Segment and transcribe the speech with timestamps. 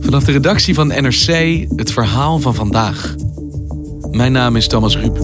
[0.00, 3.14] Vanaf de redactie van NRC het verhaal van vandaag.
[4.10, 5.18] Mijn naam is Thomas Ruip.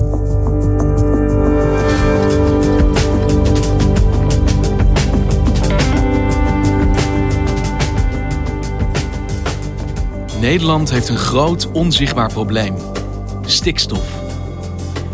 [10.41, 12.75] Nederland heeft een groot onzichtbaar probleem:
[13.47, 14.07] stikstof.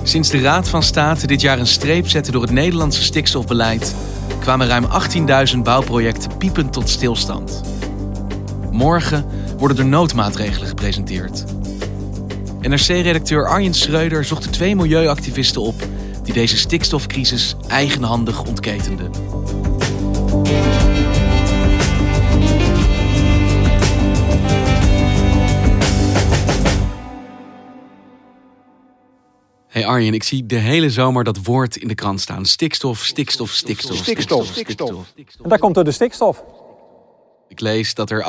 [0.03, 3.95] Sinds de Raad van State dit jaar een streep zette door het Nederlandse stikstofbeleid,
[4.41, 4.87] kwamen ruim
[5.55, 7.74] 18.000 bouwprojecten piepend tot stilstand.
[8.75, 9.27] Morgen
[9.59, 11.45] worden er noodmaatregelen gepresenteerd.
[12.61, 15.75] NRC-redacteur Arjen Schreuder zocht de twee milieuactivisten op
[16.23, 19.11] die deze stikstofcrisis eigenhandig ontketenden.
[29.69, 32.45] Hey Arjen, ik zie de hele zomer dat woord in de krant staan.
[32.45, 35.15] Stikstof, stikstof, stikstof, Stikstof, stikstof.
[35.43, 36.45] En daar komt door de stikstof.
[37.55, 38.25] Ik lees dat er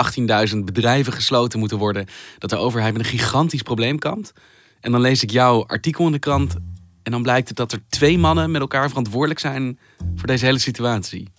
[0.49, 2.05] 18.000 bedrijven gesloten moeten worden.
[2.37, 4.33] Dat de overheid met een gigantisch probleem kampt.
[4.79, 6.55] En dan lees ik jouw artikel in de krant.
[7.03, 9.79] En dan blijkt het dat er twee mannen met elkaar verantwoordelijk zijn
[10.15, 11.29] voor deze hele situatie.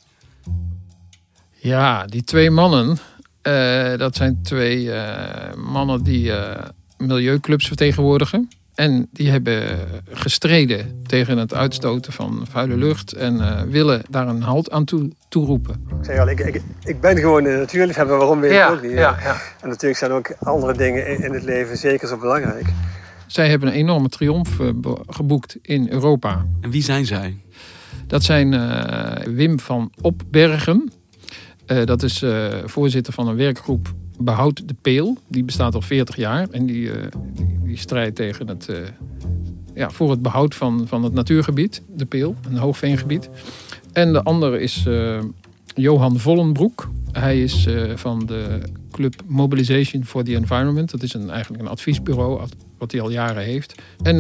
[1.53, 2.99] Ja, die twee mannen,
[3.43, 8.49] eh, dat zijn twee eh, mannen die eh, milieuclubs vertegenwoordigen.
[8.77, 9.79] En die hebben
[10.11, 15.11] gestreden tegen het uitstoten van vuile lucht en eh, willen daar een halt aan toe,
[15.29, 15.75] toeroepen.
[15.99, 18.83] Ik zei al, ik, ik, ik ben gewoon een natuurliefhebber, waarom weet ik Ja, ook
[18.83, 18.91] niet.
[18.93, 19.37] ja, ja.
[19.61, 22.67] En natuurlijk zijn ook andere dingen in, in het leven zeker zo belangrijk.
[23.27, 24.69] Zij hebben een enorme triomf eh,
[25.07, 26.47] geboekt in Europa.
[26.61, 27.37] En wie zijn zij?
[28.07, 30.93] Dat zijn eh, Wim van Opbergen.
[31.67, 35.19] Eh, dat is eh, voorzitter van een werkgroep Behoud de Peel.
[35.29, 36.49] Die bestaat al 40 jaar.
[36.51, 37.07] En die, eh,
[37.65, 38.77] die, strijdt tegen het, eh,
[39.75, 43.29] ja, voor het behoud van, van het natuurgebied, de Peel, een hoogveengebied.
[43.93, 45.19] En de andere is eh,
[45.75, 46.89] Johan Vollenbroek.
[47.13, 48.59] Hij is van de
[48.91, 50.91] club Mobilization for the Environment.
[50.91, 53.75] Dat is een, eigenlijk een adviesbureau ad- wat hij al jaren heeft.
[54.03, 54.17] En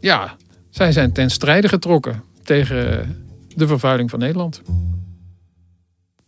[0.00, 0.36] ja,
[0.70, 3.16] zij zijn ten strijde getrokken tegen
[3.54, 4.62] de vervuiling van Nederland.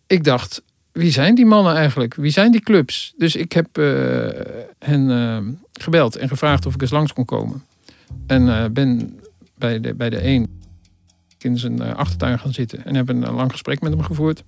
[0.06, 0.62] Ik dacht,
[0.94, 2.14] wie zijn die mannen eigenlijk?
[2.14, 3.14] Wie zijn die clubs?
[3.16, 3.84] Dus ik heb eh,
[4.78, 5.38] hen eh,
[5.72, 7.64] gebeld en gevraagd of ik eens langs kon komen.
[8.26, 9.20] En eh, ben
[9.58, 10.62] bij de, bij de een
[11.38, 12.84] in zijn achtertuin gaan zitten.
[12.84, 14.42] En heb een lang gesprek met hem gevoerd.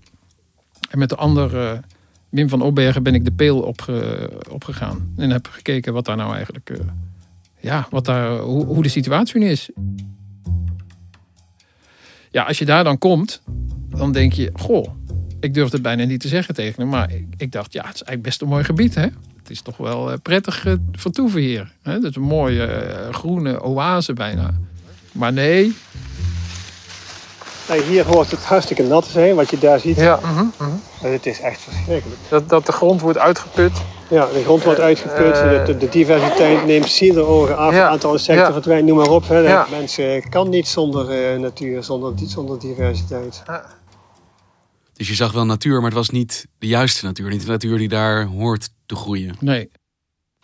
[0.90, 1.80] En met de ander,
[2.28, 5.12] Wim van Opbergen, ben ik de peel opge, opgegaan.
[5.16, 6.70] En heb gekeken wat daar nou eigenlijk...
[7.60, 9.70] ja, wat daar, hoe, hoe de situatie nu is.
[12.30, 13.42] Ja, als je daar dan komt,
[13.88, 14.50] dan denk je...
[14.54, 14.88] Goh,
[15.46, 16.90] ik durfde het bijna niet te zeggen tegen hem.
[16.90, 19.02] Maar ik, ik dacht, ja, het is eigenlijk best een mooi gebied, hè?
[19.02, 21.72] Het is toch wel eh, prettig eh, vertoeven hier.
[21.82, 21.92] Hè?
[22.00, 24.50] Dat is een mooie eh, groene oase bijna.
[25.12, 25.74] Maar nee.
[27.68, 29.96] Nou, hier hoort het hartstikke nat te zijn, wat je daar ziet.
[29.96, 30.20] Ja,
[31.02, 32.20] En Het is echt verschrikkelijk.
[32.28, 33.72] dat, dat de grond wordt uitgeput.
[34.10, 35.34] Ja, de grond wordt uitgeput,
[35.66, 38.52] de, de diversiteit neemt zielerogen af, Ja, het aantal insecten ja.
[38.52, 39.28] verdwijnt, noem maar op.
[39.28, 39.38] Hè.
[39.38, 39.66] Ja.
[39.70, 43.42] Mensen kan niet zonder eh, natuur, zonder, zonder diversiteit.
[44.96, 47.30] Dus je zag wel natuur, maar het was niet de juiste natuur.
[47.30, 49.34] Niet de natuur die daar hoort te groeien.
[49.40, 49.70] Nee.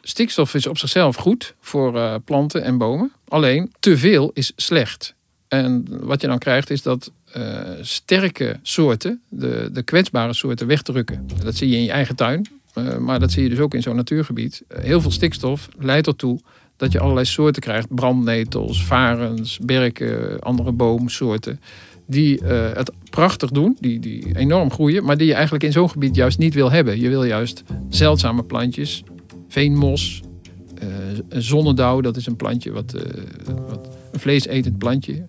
[0.00, 3.12] Stikstof is op zichzelf goed voor eh, planten en bomen.
[3.28, 5.14] Alleen te veel is slecht.
[5.48, 11.26] En wat je dan krijgt is dat eh, sterke soorten, de, de kwetsbare soorten, wegdrukken.
[11.42, 13.82] Dat zie je in je eigen tuin, eh, maar dat zie je dus ook in
[13.82, 14.62] zo'n natuurgebied.
[14.68, 16.40] Heel veel stikstof leidt ertoe
[16.76, 17.94] dat je allerlei soorten krijgt.
[17.94, 21.60] Brandnetels, varens, berken, andere boomsoorten.
[22.12, 25.90] Die eh, het prachtig doen, die, die enorm groeien, maar die je eigenlijk in zo'n
[25.90, 27.00] gebied juist niet wil hebben.
[27.00, 29.02] Je wil juist zeldzame plantjes,
[29.48, 30.22] veenmos,
[31.28, 33.22] een zonnedauw, dat is een plantje, wat, eh,
[33.68, 35.26] wat een vleesetend plantje.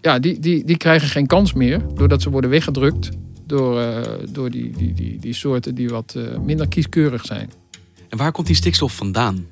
[0.00, 3.08] Ja, die, die, die krijgen geen kans meer, doordat ze worden weggedrukt
[3.46, 7.50] door, door die, die, die, die soorten die wat minder kieskeurig zijn.
[8.08, 9.46] En waar komt die stikstof vandaan?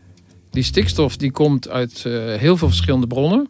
[0.50, 2.02] Die stikstof die komt uit
[2.38, 3.48] heel veel verschillende bronnen.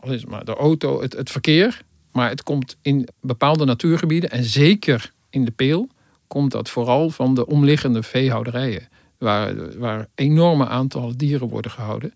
[0.00, 1.84] Al is het maar de auto, het, het verkeer.
[2.16, 5.88] Maar het komt in bepaalde natuurgebieden en zeker in de Peel
[6.26, 8.88] komt dat vooral van de omliggende veehouderijen.
[9.18, 12.14] Waar, waar enorme aantallen dieren worden gehouden.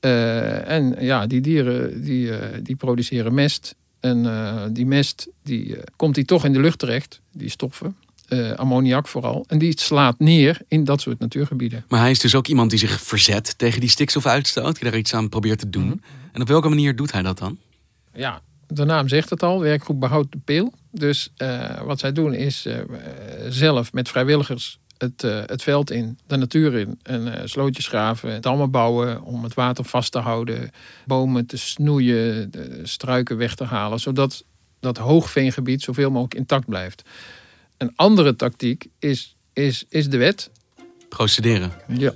[0.00, 3.74] Eh, en ja, die dieren die, eh, die produceren mest.
[4.00, 7.96] En eh, die mest die, komt die toch in de lucht terecht, die stoffen.
[8.56, 9.44] ammoniak vooral.
[9.48, 11.84] En die slaat neer in dat soort natuurgebieden.
[11.88, 14.74] Maar hij is dus ook iemand die zich verzet tegen die stikstofuitstoot.
[14.74, 15.86] Die daar iets aan probeert te doen.
[15.86, 15.96] Mhm.
[16.32, 17.58] En op welke manier doet hij dat dan?
[18.14, 20.72] Ja, de naam zegt het al, werkgroep Behoud de Peel.
[20.90, 22.78] Dus eh, wat zij doen is eh,
[23.48, 26.98] zelf met vrijwilligers het, eh, het veld in, de natuur in.
[27.02, 30.70] En slootjes graven, dammen bouwen om het water vast te houden.
[31.06, 34.00] Bomen te snoeien, de struiken weg te halen.
[34.00, 34.44] Zodat
[34.80, 37.02] dat hoogveengebied zoveel mogelijk intact blijft.
[37.76, 40.50] Een andere tactiek is, is, is de wet.
[41.08, 41.72] Procederen.
[41.88, 42.12] Ja.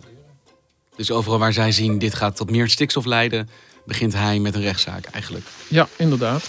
[0.97, 3.49] Dus overal waar zij zien dit gaat tot meer stikstof leiden,
[3.85, 5.45] begint hij met een rechtszaak eigenlijk.
[5.69, 6.45] ja, inderdaad.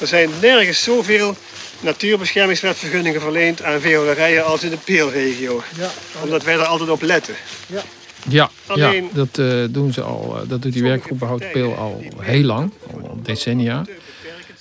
[0.00, 1.36] Er zijn nergens zoveel
[1.80, 5.62] natuurbeschermingswetvergunningen verleend aan veehouderijen als in de Peelregio.
[6.22, 7.34] Omdat wij daar altijd op letten.
[8.28, 10.40] Ja, Alleen- ja dat eh, doen ze al.
[10.42, 13.84] eh, dat doet die werkgroep Behoud Peel al heel lang, al decennia.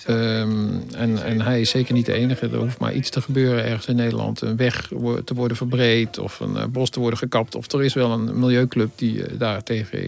[0.06, 2.46] Ehm, en, en hij is zeker niet de enige.
[2.48, 4.42] Er hoeft maar iets te gebeuren ergens in Nederland.
[4.42, 4.88] Een weg
[5.26, 7.56] te worden verbreed of een eh, bos te worden gekapt.
[7.56, 10.02] Of er is wel een milieuclub die daar tegen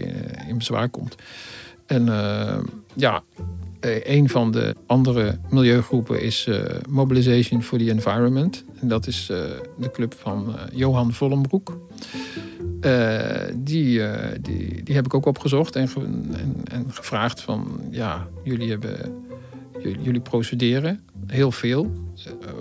[0.48, 1.14] in bezwaar komt.
[1.88, 2.58] En eh,
[2.94, 3.22] ja,
[3.80, 8.64] eh, een van de andere milieugroepen is eh, Mobilization for the Environment.
[8.80, 9.26] En dat is
[9.78, 11.78] de club van Johan Vollenbroek.
[13.54, 14.00] Die,
[14.40, 17.80] die, die heb ik ook opgezocht en, ge- en, en gevraagd van...
[17.90, 19.24] ja, jullie, hebben,
[20.02, 21.92] jullie, procederen heel veel.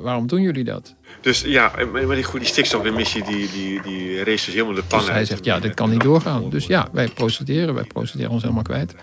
[0.02, 0.96] Waarom doen jullie dat?
[1.22, 5.00] Dus ja, maar die, goed, die stikstofemissie die, die, die race dus helemaal de pan
[5.00, 6.50] Dus hij zegt, ja, dit kan niet doorgaan.
[6.50, 7.74] Dus ja, wij procederen.
[7.74, 8.96] Wij procederen ons helemaal kwijt.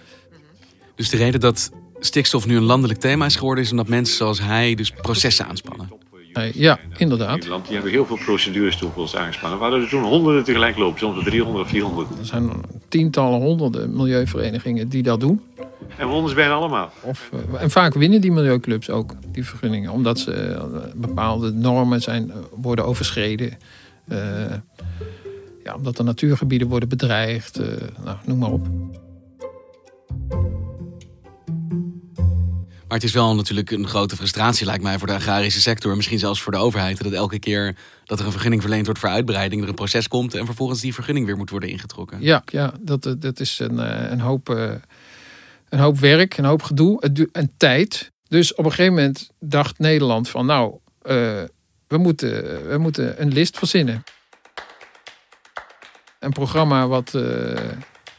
[0.94, 4.40] Dus de reden dat stikstof nu een landelijk thema is geworden, is omdat mensen zoals
[4.40, 5.88] hij dus processen aanspannen.
[6.32, 7.34] Eh, ja, In inderdaad.
[7.34, 9.58] Nederland, die hebben heel veel procedures ons aangespannen.
[9.58, 12.18] Hadden er toen honderden tegelijk lopen, soms wel 300 of 400.
[12.18, 12.50] Er zijn
[12.88, 15.40] tientallen, honderden milieuverenigingen die dat doen.
[15.96, 16.92] En we ons bijna allemaal.
[17.02, 19.90] Of, eh, en vaak winnen die milieuclubs ook die vergunningen.
[19.90, 20.64] Omdat ze eh,
[20.94, 23.58] bepaalde normen zijn, worden overschreden.
[24.08, 24.18] Eh,
[25.64, 27.58] ja, omdat er natuurgebieden worden bedreigd.
[27.58, 27.66] eh,
[28.04, 28.66] nou, noem maar op.
[32.94, 35.96] Maar het is wel natuurlijk een grote frustratie, lijkt mij, voor de agrarische sector.
[35.96, 37.02] Misschien zelfs voor de overheid.
[37.02, 40.34] Dat elke keer dat er een vergunning verleend wordt voor uitbreiding, er een proces komt
[40.34, 42.18] en vervolgens die vergunning weer moet worden ingetrokken.
[42.20, 44.72] Ja, ja dat, eh, dat is een, eh, een, hoop, eh,
[45.68, 47.00] een hoop werk, een hoop gedoe
[47.32, 48.12] en tijd.
[48.28, 51.48] Dus op een gegeven moment dacht Nederland van nou, we,
[51.88, 54.04] moeten, we moeten een list verzinnen.
[56.18, 57.12] Een programma wat,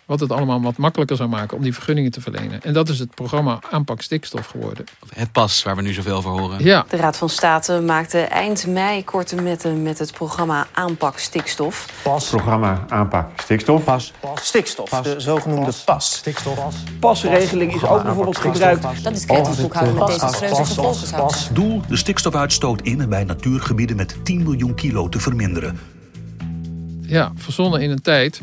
[0.05, 2.61] wat het allemaal wat makkelijker zou maken om die vergunningen te verlenen.
[2.61, 4.85] En dat is het programma Aanpak Stikstof geworden.
[5.13, 6.63] Het pas, waar we nu zoveel over horen.
[6.63, 11.87] Ja, De Raad van State maakte eind mei korte metten met het programma Aanpak Stikstof.
[12.29, 13.83] Programma aanpak stikstof.
[13.83, 14.13] Pas.
[14.41, 16.23] Stikstof, de zogenoemde pas.
[16.99, 19.03] Pasregeling is ook bijvoorbeeld gebruikt.
[19.03, 21.53] Dat is kritisch boekhouden met desastreuze gevolgen.
[21.53, 25.79] Doel de stikstofuitstoot in en bij natuurgebieden met 10 miljoen kilo te verminderen.
[27.01, 28.41] ja, verzonnen in een tijd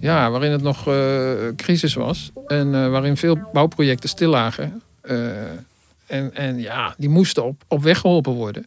[0.00, 2.30] ja, waarin het nog eh, crisis was.
[2.46, 4.82] En eh, waarin veel bouwprojecten stil lagen.
[5.00, 5.40] Eh,
[6.06, 8.66] en, en ja, die moesten op, op weg geholpen worden.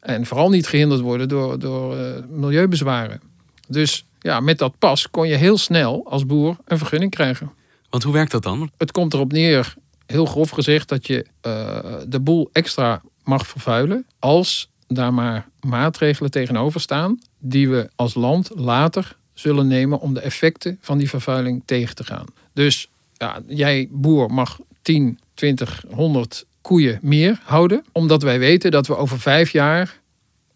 [0.00, 1.96] En vooral niet gehinderd worden door, door
[2.28, 3.20] milieubezwaren.
[3.68, 7.50] Dus ja, met dat pas kon je heel snel als boer een vergunning krijgen.
[7.90, 8.70] Want hoe werkt dat dan?
[8.78, 9.74] Het komt erop neer,
[10.06, 11.26] heel grof gezegd, dat je
[12.08, 14.06] de boel extra mag vervuilen.
[14.18, 20.20] Als daar maar maatregelen tegenover staan die we als land later zullen nemen om de
[20.20, 22.26] effecten van die vervuiling tegen te gaan.
[22.52, 28.86] Dus ja, jij boer mag 10, 20, 100 koeien meer houden, omdat wij weten dat
[28.86, 30.00] we over vijf jaar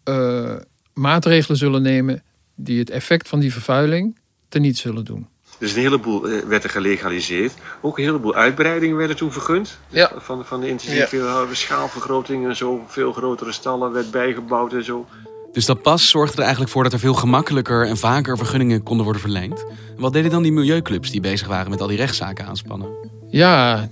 [0.03, 0.55] eh,
[0.93, 2.23] maatregelen zullen nemen
[2.55, 4.17] die het effect van die vervuiling
[4.49, 5.27] teniet zullen doen.
[5.57, 7.53] Dus een heleboel eh, werd er gelegaliseerd.
[7.81, 9.77] Ook een heleboel uitbreidingen werden toen vergund.
[9.89, 10.11] Dus Ja.
[10.17, 12.83] Van, van de intensieve eh, schaalvergroting en zo.
[12.87, 15.07] Veel grotere stallen werd bijgebouwd en zo.
[15.55, 19.03] Dus dat pas zorgde er eigenlijk voor dat er veel gemakkelijker en vaker vergunningen konden
[19.03, 19.65] worden verleend.
[19.95, 22.87] En wat deden dan die milieuclubs die bezig waren met al die rechtszaken aanspannen?
[23.29, 23.89] Ja,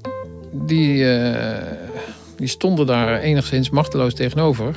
[0.52, 1.78] die, eh,
[2.38, 4.76] die stonden daar enigszins machteloos tegenover.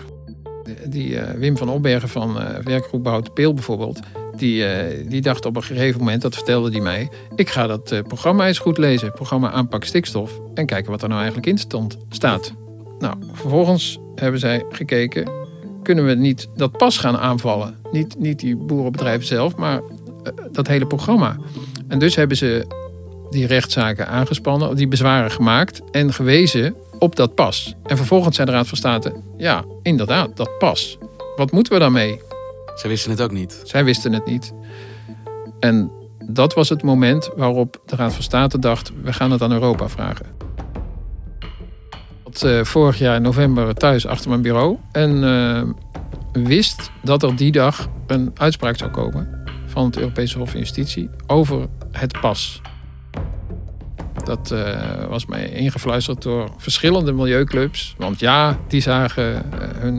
[0.84, 4.00] Die eh, Wim van Opbergen van eh, werkgroep Behoud Peel bijvoorbeeld...
[4.36, 4.64] Die,
[5.08, 7.10] die dacht op een gegeven moment, dat vertelde hij mij...
[7.36, 10.40] ik ga dat programma eens goed lezen, programma Aanpak Stikstof...
[10.54, 12.52] en kijken wat er nou eigenlijk in stond, staat.
[12.98, 15.45] Nou, vervolgens hebben zij gekeken...
[15.86, 17.76] kunnen we niet dat pas gaan aanvallen?
[17.92, 21.36] Niet, niet die boerenbedrijven zelf, maar eh, dat hele programma.
[21.88, 22.66] En dus hebben ze
[23.30, 27.74] die rechtszaken aangespannen, die bezwaren gemaakt en gewezen op dat pas.
[27.84, 30.98] En vervolgens zei de Raad van State, ja, inderdaad, dat pas.
[31.36, 32.20] Wat moeten we daarmee?
[32.74, 33.60] Zij wisten het ook niet.
[33.64, 34.52] Zij wisten het niet.
[35.60, 35.90] En
[36.24, 39.88] dat was het moment waarop de Raad van State dacht, we gaan het aan Europa
[39.88, 40.26] vragen.
[42.42, 45.62] Eh, vorig jaar in november thuis achter mijn bureau en eh,
[46.44, 51.10] wist dat er die dag een uitspraak zou komen van het Europese Hof van Justitie
[51.26, 52.60] over het pas.
[54.24, 57.94] Dat uh, was mij ingefluisterd door verschillende milieuclubs.
[57.98, 59.42] Want ja, die zagen
[59.78, 59.98] hun,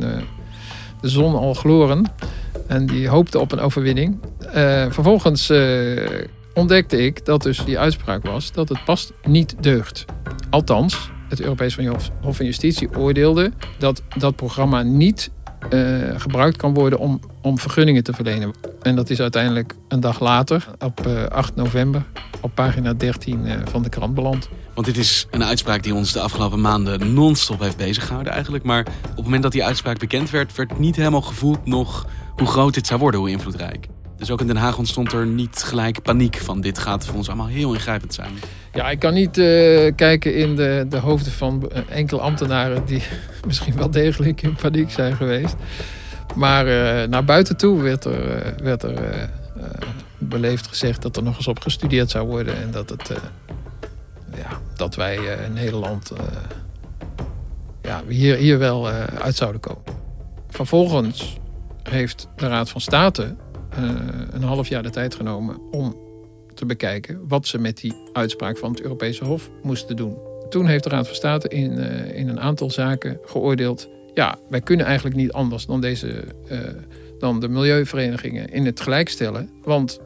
[1.01, 2.05] de zon al gloren.
[2.67, 4.19] En die hoopten op een overwinning.
[4.89, 5.51] vervolgens
[6.53, 10.05] ontdekte ik dat dus die uitspraak was dat het pas niet deugt.
[10.49, 11.75] Althans, het Europees
[12.21, 15.31] Hof van Justitie oordeelde dat dat programma niet
[15.69, 18.53] uh, gebruikt kan worden om, om vergunningen te verlenen.
[18.81, 22.03] En dat is uiteindelijk een dag later, op uh, 8 november,
[22.41, 24.49] op pagina 13 uh, van de krant beland.
[24.73, 28.63] Want dit is een uitspraak die ons de afgelopen maanden non-stop heeft beziggehouden eigenlijk.
[28.63, 32.05] Maar op het moment dat die uitspraak bekend werd, werd niet helemaal gevoeld nog
[32.35, 33.87] hoe groot dit zou worden, hoe invloedrijk.
[34.17, 37.27] Dus ook in Den Haag ontstond er niet gelijk paniek van dit gaat voor ons
[37.27, 38.31] allemaal heel ingrijpend zijn.
[38.73, 43.03] Ja, ik kan niet uh, kijken in de, de hoofden van enkele ambtenaren die
[43.47, 45.55] misschien wel degelijk in paniek zijn geweest.
[46.35, 49.29] Maar uh, naar buiten toe werd er, werd er
[50.17, 52.61] beleefd gezegd dat er nog eens op gestudeerd zou worden.
[52.61, 53.11] En dat, het,
[54.35, 56.11] ja, dat wij in Nederland
[57.81, 58.87] ja, hier, hier wel
[59.21, 59.83] uit zouden komen.
[60.49, 61.37] Vervolgens
[61.83, 63.35] heeft de Raad van State
[64.31, 65.95] een half jaar de tijd genomen om
[66.53, 70.17] te bekijken wat ze met die uitspraak van het Europese Hof moesten doen.
[70.49, 73.89] Toen heeft de Raad van State in, uh, in een aantal zaken geoordeeld.
[74.13, 76.59] Ja, wij kunnen eigenlijk niet anders dan, deze, uh,
[77.19, 79.49] dan de milieuverenigingen in het gelijk stellen.
[79.63, 79.99] Want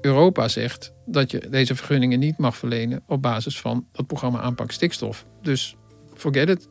[0.00, 4.70] Europa zegt dat je deze vergunningen niet mag verlenen op basis van het programma aanpak
[4.70, 5.26] stikstof.
[5.42, 5.76] Dus
[6.14, 6.68] forget it.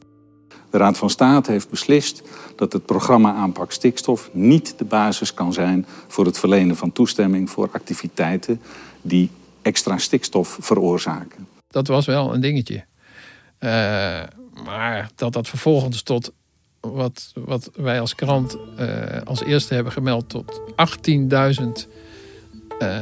[0.70, 2.22] De Raad van State heeft beslist
[2.56, 7.50] dat het programma aanpak stikstof niet de basis kan zijn voor het verlenen van toestemming
[7.50, 8.62] voor activiteiten
[9.02, 9.30] die
[9.62, 11.48] extra stikstof veroorzaken.
[11.68, 12.84] Dat was wel een dingetje.
[13.60, 13.70] Uh,
[14.66, 16.32] maar dat dat vervolgens tot
[16.80, 18.88] wat, wat wij als krant uh,
[19.24, 20.62] als eerste hebben gemeld tot
[21.10, 21.66] 18.000
[22.80, 23.00] uh,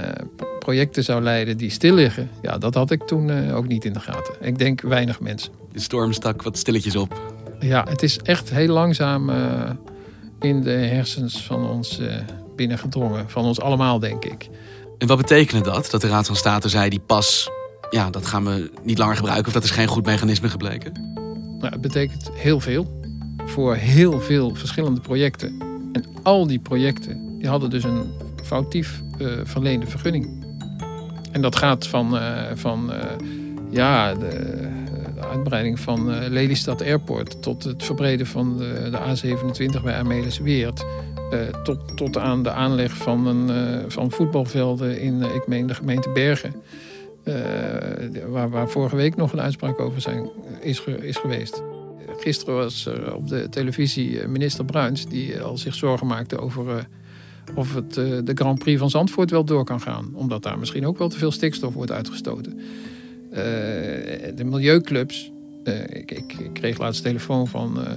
[0.59, 2.29] projecten zou leiden die stil liggen.
[2.41, 4.33] Ja, dat had ik toen ook niet in de gaten.
[4.41, 5.51] Ik denk weinig mensen.
[5.71, 7.38] De storm stak wat stilletjes op.
[7.59, 9.69] Ja, het is echt heel langzaam uh,
[10.39, 12.15] in de hersens van ons uh,
[12.55, 13.29] binnengedrongen.
[13.29, 14.49] Van ons allemaal, denk ik.
[14.97, 15.89] En wat betekende dat?
[15.91, 17.49] Dat de Raad van State zei, die pas,
[17.89, 19.47] ja, dat gaan we niet langer gebruiken.
[19.47, 21.11] Of dat is geen goed mechanisme gebleken?
[21.59, 22.97] Nou, het betekent heel veel.
[23.45, 25.61] Voor heel veel verschillende projecten.
[25.93, 28.11] En al die projecten, die hadden dus een
[28.43, 30.45] foutief uh, verleende vergunning.
[31.31, 32.19] En dat gaat van,
[32.55, 32.91] van
[33.69, 34.67] ja, de,
[35.21, 40.85] uitbreiding van uh, Lelystad Airport tot het verbreden van de, de A27 bij Amelisweert.
[41.33, 45.73] Uh, tot, tot aan de aanleg van, een, uh, van voetbalvelden in, ik meen, de
[45.73, 46.53] gemeente Bergen.
[48.27, 50.29] waar, waar vorige week nog een uitspraak over zijn,
[50.61, 51.63] is, is geweest.
[52.17, 56.87] Gisteren was er op de televisie minister Bruins die al zich zorgen maakte over
[57.55, 60.11] of het, de Grand Prix van Zandvoort wel door kan gaan.
[60.13, 62.59] Omdat daar misschien ook wel te veel stikstof wordt uitgestoten.
[63.31, 65.31] Eh, de milieuclubs.
[65.63, 67.91] Eh, ik, ik, ik, kreeg laatst telefoon van, eh,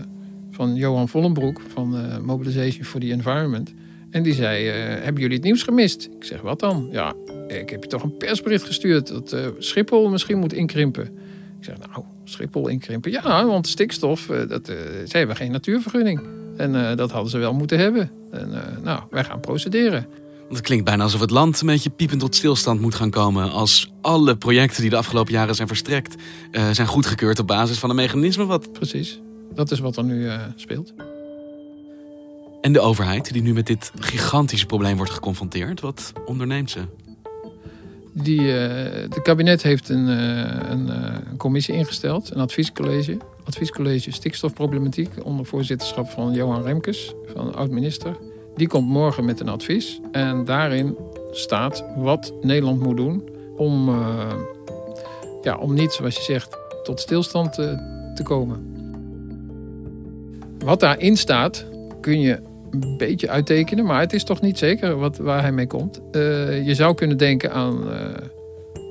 [0.51, 3.73] van Johan Vollenbroek van Mobilization for the Environment.
[4.11, 6.09] En die zei, hebben jullie het nieuws gemist?
[6.17, 6.89] Ik zeg, wat dan?
[6.91, 7.15] Ja,
[7.49, 11.05] ik heb je toch een persbericht gestuurd dat Schiphol misschien moet inkrimpen.
[11.59, 13.11] Ik zeg, nou, Schiphol inkrimpen?
[13.11, 14.67] Ja, want stikstof, dat,
[15.07, 16.21] ze hebben geen natuurvergunning.
[16.57, 18.11] En dat hadden ze wel moeten hebben.
[18.31, 18.51] En
[18.83, 20.07] nou, wij gaan procederen.
[20.53, 23.51] Het klinkt bijna alsof het land een beetje piepend tot stilstand moet gaan komen.
[23.51, 26.15] Als alle projecten die de afgelopen jaren zijn verstrekt,
[26.53, 28.73] uh, zijn goedgekeurd op basis van een mechanisme wat.
[28.73, 29.21] Precies,
[29.55, 30.93] dat is wat er nu uh, speelt.
[32.61, 36.81] En de overheid, die nu met dit gigantische probleem wordt geconfronteerd, wat onderneemt ze?
[38.13, 38.47] Die, uh,
[39.09, 43.17] de kabinet heeft een, een, een, commissie ingesteld, een adviescollege.
[43.45, 48.17] Adviescollege stikstofproblematiek onder voorzitterschap van Johan Remkes, van oud-minister.
[48.63, 50.01] Die komt morgen met een advies.
[50.13, 50.97] En daarin
[51.31, 54.35] staat wat Nederland moet doen om, uh,
[55.43, 57.77] ja, om niet, zoals je zegt, tot stilstand te,
[58.15, 58.75] te komen.
[60.59, 61.67] Wat daarin staat,
[62.01, 62.41] kun je
[62.71, 66.01] een beetje uittekenen, maar het is toch niet zeker wat, waar hij mee komt.
[66.13, 67.85] Uh, je zou kunnen denken aan,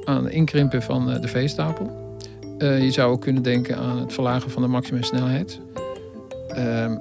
[0.03, 2.15] aan inkrimpen van de veestapel.
[2.57, 5.59] je zou ook kunnen denken aan het verlagen van de maximumsnelheid.
[6.47, 6.95] Ehm,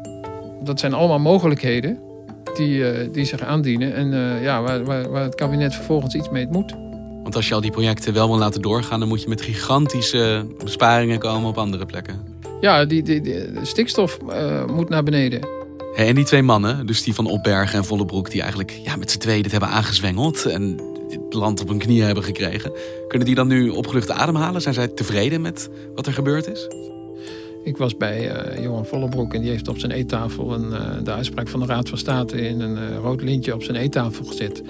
[0.64, 2.08] dat zijn allemaal mogelijkheden
[2.60, 3.94] die, uh, die zich aandienen.
[3.94, 6.74] En uh, ja, waar, waar, waar, het kabinet vervolgens iets mee moet.
[7.22, 10.46] Want als je al die projecten wel wil laten doorgaan, dan moet je met gigantische
[10.64, 12.20] besparingen komen op andere plekken.
[12.60, 15.40] Ja, die, die, stikstof uh, moet naar beneden.
[15.94, 19.10] Hey, en die twee mannen, dus die van Opbergen en Vollebroek, die eigenlijk ja, met
[19.10, 22.72] z'n tweeën dit hebben aangezwengeld en het land op hun knieën hebben gekregen.
[23.08, 24.62] Kunnen die dan nu opgelucht ademhalen?
[24.62, 26.68] Zijn zij tevreden met wat er gebeurd is?
[27.62, 31.12] Ik was bij uh, Johan Vollebroek en die heeft op zijn eettafel een, uh, de
[31.12, 34.62] uitspraak van de Raad van State in een uh, rood lintje op zijn eettafel gezet.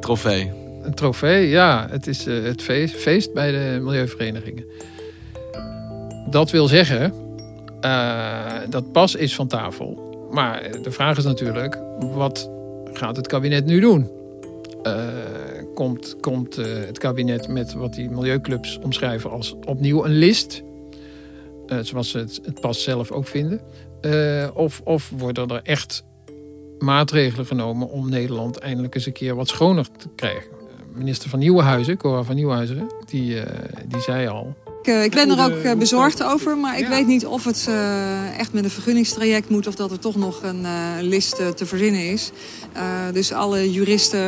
[0.00, 0.52] Trofee.
[0.82, 1.86] Een trofee, ja.
[1.90, 4.64] Het is het feest, feest, bij de milieuverenigingen.
[6.30, 7.12] Dat wil zeggen,
[8.68, 10.14] dat pas is van tafel.
[10.30, 12.50] Maar de vraag is natuurlijk, wat
[12.92, 14.10] gaat het kabinet nu doen?
[15.74, 20.62] komt, komt het kabinet met wat die milieuclubs omschrijven als opnieuw een list
[21.80, 23.60] zoals ze het, het, pas zelf ook vinden?
[24.00, 26.04] Uh, of, of worden er echt
[26.78, 30.50] maatregelen genomen om Nederland eindelijk eens een keer wat schoner te krijgen?
[30.94, 33.40] Minister van Nieuwenhuizen, Cora van Nieuwenhuizen, die,
[33.88, 34.56] die zei al
[34.86, 38.38] ik, ik ben er ook eh, bezorgd over, maar ik weet niet of het uh,
[38.38, 39.66] echt met een vergunningstraject moet...
[39.66, 42.30] of dat er toch nog een uh, list te verzinnen is.
[43.12, 44.20] dus alle juristen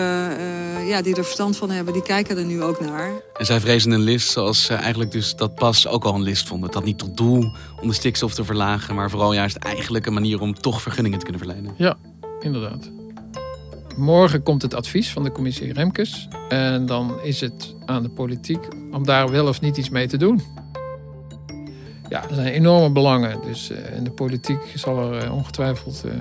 [0.86, 3.10] ja, die er verstand van hebben, die kijken er nu ook naar.
[3.36, 6.48] En zij vrezen een list zoals ze eigenlijk dus dat pas ook al een list
[6.48, 6.70] vonden.
[6.70, 8.94] Dat niet tot doel om de stikstof te verlagen...
[8.94, 11.74] maar vooral juist eigenlijk een manier om toch vergunningen te kunnen verlenen.
[11.76, 11.96] Ja,
[12.40, 12.97] inderdaad.
[13.98, 16.28] Morgen komt het advies van de commissie Remkes.
[16.48, 20.16] En dan is het aan de politiek om daar wel of niet iets mee te
[20.16, 20.40] doen.
[22.08, 23.42] Ja, er zijn enorme belangen.
[23.42, 26.12] Dus uh, in de politiek zal er uh, ongetwijfeld uh,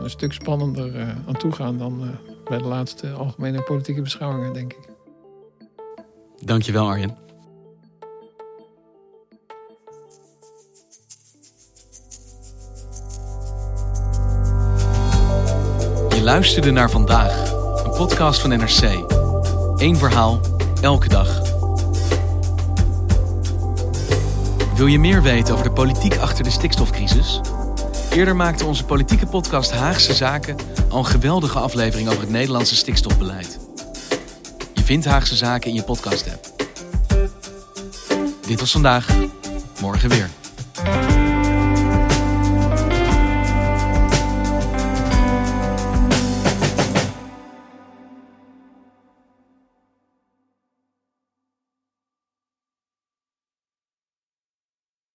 [0.00, 4.88] een stuk spannender aan toe gaan dan bij de laatste algemene politieke beschouwingen, denk ik.
[6.44, 7.29] Dankjewel, Arjen.
[16.22, 17.52] Luisterde naar vandaag,
[17.84, 18.82] een podcast van NRC.
[19.76, 20.40] Eén verhaal,
[20.82, 21.40] elke dag.
[24.74, 27.40] Wil je meer weten over de politiek achter de stikstofcrisis?
[28.10, 30.56] Eerder maakte onze politieke podcast Haagse Zaken
[30.88, 33.58] al een geweldige aflevering over het Nederlandse stikstofbeleid.
[34.74, 36.48] Je vindt Haagse Zaken in je podcast-app.
[38.46, 39.06] Dit was vandaag,
[39.80, 40.30] morgen weer.